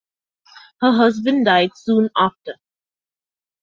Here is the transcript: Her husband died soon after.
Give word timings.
Her 0.81 0.93
husband 0.93 1.45
died 1.45 1.73
soon 1.77 2.09
after. 2.17 2.55